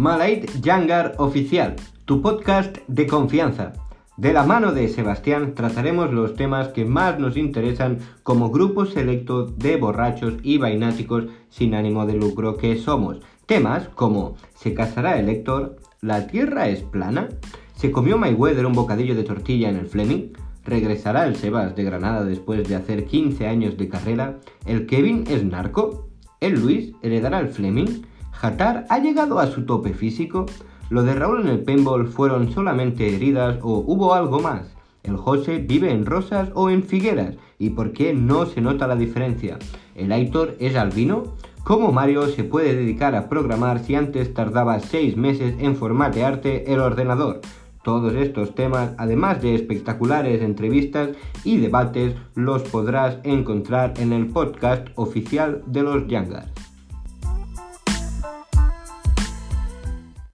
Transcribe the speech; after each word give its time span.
Malait 0.00 0.46
Yangar 0.62 1.12
Oficial, 1.18 1.76
tu 2.06 2.22
podcast 2.22 2.78
de 2.88 3.06
confianza. 3.06 3.74
De 4.16 4.32
la 4.32 4.44
mano 4.44 4.72
de 4.72 4.88
Sebastián 4.88 5.54
trataremos 5.54 6.10
los 6.10 6.36
temas 6.36 6.68
que 6.68 6.86
más 6.86 7.18
nos 7.18 7.36
interesan 7.36 7.98
como 8.22 8.50
grupo 8.50 8.86
selecto 8.86 9.44
de 9.44 9.76
borrachos 9.76 10.36
y 10.42 10.56
vaináticos 10.56 11.24
sin 11.50 11.74
ánimo 11.74 12.06
de 12.06 12.14
lucro 12.14 12.56
que 12.56 12.78
somos. 12.78 13.18
Temas 13.44 13.90
como 13.90 14.36
¿se 14.54 14.72
casará 14.72 15.18
el 15.18 15.28
Héctor? 15.28 15.76
¿La 16.00 16.28
Tierra 16.28 16.68
es 16.70 16.80
plana? 16.80 17.28
¿Se 17.74 17.92
comió 17.92 18.16
Mayweather 18.16 18.64
un 18.64 18.72
bocadillo 18.72 19.14
de 19.14 19.24
tortilla 19.24 19.68
en 19.68 19.76
el 19.76 19.86
Fleming? 19.86 20.32
¿Regresará 20.64 21.26
el 21.26 21.36
Sebas 21.36 21.76
de 21.76 21.84
Granada 21.84 22.24
después 22.24 22.66
de 22.66 22.74
hacer 22.74 23.04
15 23.04 23.46
años 23.46 23.76
de 23.76 23.90
carrera? 23.90 24.38
¿El 24.64 24.86
Kevin 24.86 25.24
es 25.28 25.44
narco? 25.44 26.08
¿El 26.40 26.58
Luis 26.58 26.94
heredará 27.02 27.40
el 27.40 27.48
Fleming? 27.48 28.08
¿Jatar 28.40 28.86
ha 28.88 28.98
llegado 28.98 29.38
a 29.38 29.48
su 29.48 29.66
tope 29.66 29.92
físico? 29.92 30.46
¿Lo 30.88 31.02
de 31.02 31.14
Raúl 31.14 31.42
en 31.42 31.48
el 31.48 31.60
paintball 31.60 32.06
fueron 32.06 32.50
solamente 32.50 33.14
heridas 33.14 33.58
o 33.60 33.84
hubo 33.86 34.14
algo 34.14 34.40
más? 34.40 34.62
¿El 35.02 35.18
José 35.18 35.58
vive 35.58 35.92
en 35.92 36.06
Rosas 36.06 36.48
o 36.54 36.70
en 36.70 36.82
Figueras? 36.82 37.36
¿Y 37.58 37.68
por 37.68 37.92
qué 37.92 38.14
no 38.14 38.46
se 38.46 38.62
nota 38.62 38.86
la 38.86 38.96
diferencia? 38.96 39.58
¿El 39.94 40.10
Aitor 40.10 40.56
es 40.58 40.74
albino? 40.74 41.24
¿Cómo 41.64 41.92
Mario 41.92 42.28
se 42.28 42.44
puede 42.44 42.74
dedicar 42.74 43.14
a 43.14 43.28
programar 43.28 43.80
si 43.80 43.94
antes 43.94 44.32
tardaba 44.32 44.80
6 44.80 45.18
meses 45.18 45.56
en 45.58 45.76
formatearte 45.76 46.72
el 46.72 46.80
ordenador? 46.80 47.42
Todos 47.84 48.14
estos 48.14 48.54
temas, 48.54 48.92
además 48.96 49.42
de 49.42 49.54
espectaculares 49.54 50.40
entrevistas 50.40 51.10
y 51.44 51.58
debates, 51.58 52.14
los 52.34 52.62
podrás 52.62 53.18
encontrar 53.22 53.92
en 53.98 54.14
el 54.14 54.28
podcast 54.28 54.88
oficial 54.94 55.62
de 55.66 55.82
los 55.82 56.08
Yangas. 56.08 56.46